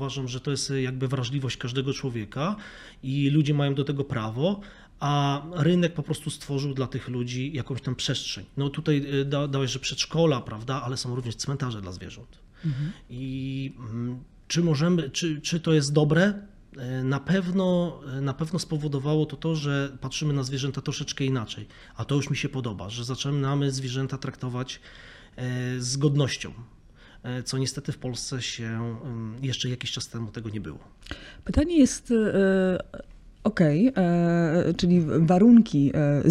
[0.00, 2.56] uważam, że to jest jakby wrażliwość każdego człowieka
[3.02, 4.60] i ludzie mają do tego prawo,
[5.00, 8.44] a rynek po prostu stworzył dla tych ludzi jakąś tam przestrzeń.
[8.56, 12.38] No tutaj y, da, dałeś, że przedszkola, prawda, ale są również cmentarze dla zwierząt.
[13.10, 14.18] I mm,
[14.48, 16.34] czy możemy, czy, czy to jest dobre?
[16.76, 22.04] E, Na pewno, na pewno spowodowało to to, że patrzymy na zwierzęta troszeczkę inaczej, a
[22.04, 24.80] to już mi się podoba, że zaczynamy zwierzęta traktować
[25.36, 26.79] e, z godnością, e,
[27.44, 30.78] co niestety w Polsce się em, jeszcze jakiś czas temu tego nie było.
[31.44, 32.78] Pytanie jest, e,
[33.44, 36.22] okej, e, czyli warunki e,